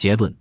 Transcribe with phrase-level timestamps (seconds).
[0.00, 0.34] 结论：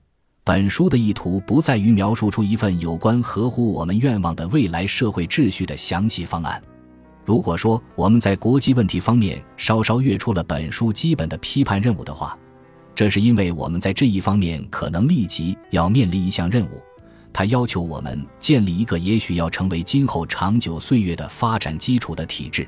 [0.45, 6.63] 本书的意图不在于描述出一份有关合乎我们愿望的未来社会秩序的详细方案。
[7.25, 12.39] 如果说我们在国际问题方面稍稍越出了本书基本的批判任务的话，
[12.95, 16.81] 这是因为我们在这一方面可能立即要面临一项任务，
[17.33, 22.65] 它要求我们建立一个也许要成为今后长久岁月的发展基础的体制。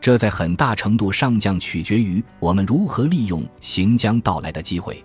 [0.00, 5.04] 这在很大程度上将取决于我们如何利用行将到来的机会。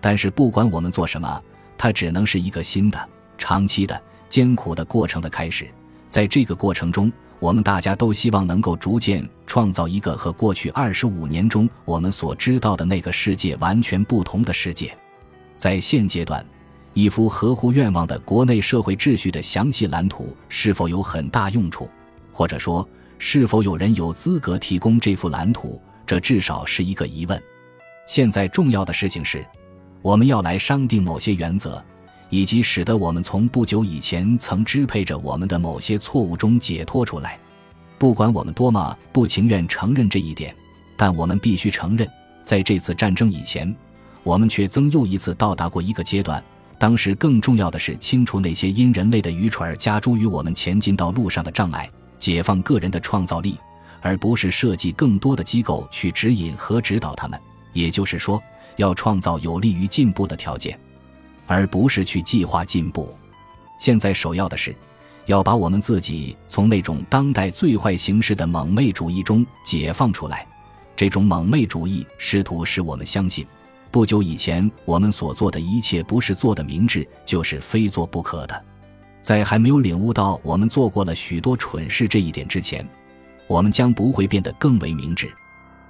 [0.00, 1.42] 但是，不管我们做什么，
[1.76, 5.68] 它只能是一个新的、长期的、艰苦的过程的开始。
[6.08, 14.96] 在这个过程中，我们大家都希望能够逐渐创造一个和过去二十五年中我们所知道的那个世界完全不同的世界。
[15.56, 16.44] 在现阶段，
[16.94, 21.88] 一幅合乎愿望的国内社会秩序的详细蓝图是否有很大用处，
[22.32, 22.88] 或者说
[23.18, 27.40] 是否有人有资格提供这幅蓝图，这至少是一个疑问。
[28.06, 29.44] 现在重要的事情是，
[30.02, 31.82] 我们要来商定某些原则。
[32.30, 37.38] 以及使得我们从不久以前曾支配着我们的某些错误中解脱出来，
[37.96, 40.54] 不管我们多么不情愿承认这一点，
[40.94, 42.06] 但我们必须承认，
[42.44, 43.74] 在这次战争以前，
[44.22, 46.42] 我们却曾又一次到达过一个阶段。
[46.78, 53.58] 当时更重要的是清除那些因人类的愚蠢而加诸于我们前进道路上的障碍，解放个人的创造力，
[54.02, 57.40] 而不是设计更多的机构去指引和指导他们。
[57.72, 58.40] 也就是说，
[58.78, 60.76] 要创造有利于进步的条件。
[61.50, 63.12] 而不是去计划进步。
[63.78, 64.76] 现在首要的是，
[65.24, 70.46] 要把我们自己从那种当代最坏形式的蒙昧主义中解放出来。
[70.94, 73.46] 这种蒙昧主义试图使我们相信，
[73.90, 78.64] 不久以前我们所做的一切不是做的明智，就是非做不可的。
[79.22, 82.86] 在还没有领悟到我们做过了许多蠢事这一点之前，
[83.46, 85.32] 我们将不会变得更为明智。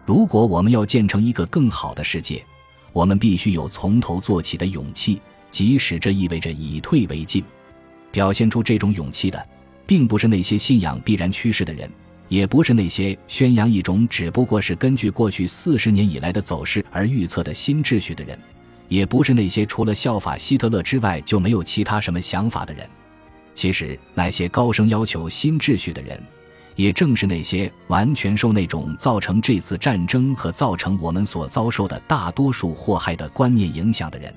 [0.07, 2.45] 如果我们要建成一个更好的世界，
[2.93, 5.21] 我们必须有从头做起的勇气。
[5.51, 7.43] 即使这意味着以退为进，
[8.11, 9.49] 表现出这种勇气的，
[9.87, 11.91] 并不是那些信仰必然趋势的人，
[12.29, 18.39] 也不是那些宣扬一种只不过是根据过去四十年以来的走势而预测的新秩序的人，
[18.89, 22.87] 也不是那些除了效法希特勒之外就没有其他什么想法的人。
[23.55, 26.23] 其实，那些高声要求新秩序的人，
[26.79, 34.33] 也正是那些完全受那种造成这次战争和造成我们所遭受的大多数祸害的观念影响的人。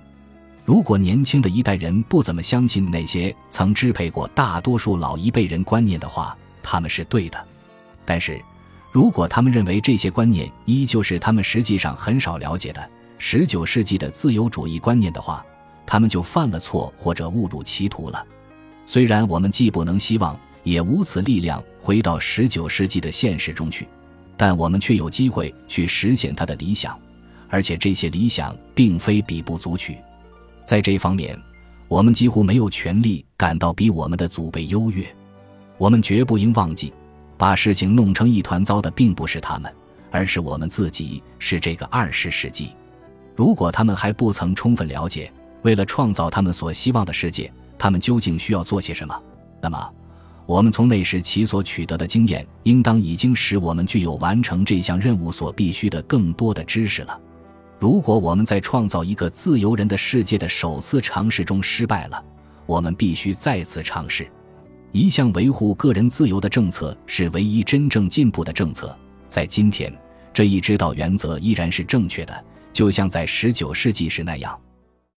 [0.66, 7.48] 如果年轻的一代人不怎么相信那些曾支配过大多数老一辈人观念的话，他们是对的。
[8.04, 8.42] 但是，
[8.92, 15.46] 如果他们认为这些观念依旧是他们实际上很少了解的十九世纪的自由主义观念的话，
[15.86, 18.26] 他们就犯了错或者误入歧途了。
[18.88, 23.88] 虽然我们既不能希望，也无此力量回到十九世纪的现实中去，
[24.38, 26.98] 但我们却有机会去实现他的理想，
[27.50, 29.98] 而且这些理想并非比不足取。
[30.66, 31.38] 在这方面，
[31.88, 35.06] 我们几乎没有权利感到比我们的祖辈优越。
[35.78, 36.94] 我们绝不应忘记，
[37.38, 39.74] 把事情弄成一团糟的并不是他们，
[40.12, 42.70] 而是我们自己，是这个二十世纪。
[43.36, 45.32] 如果他们还不曾充分了解，
[45.64, 49.20] 为了创造他们所希望的世界，他们究竟需要做些什么，
[49.60, 49.92] 那么，
[50.52, 57.18] 我们从那时起所取得的经验，应当已经使我们具有完成这项任务所必须的更多的知识了。
[57.80, 62.22] 如果我们在创造一个自由人的世界的首次尝试中失败了，
[62.66, 64.30] 我们必须再次尝试。
[64.92, 68.94] 一项维护个人自由的政策是唯一真正进步的政策。
[69.30, 69.90] 在今天，
[70.34, 74.60] 这一指导原则依然是正确的，就像在十九世纪时那样。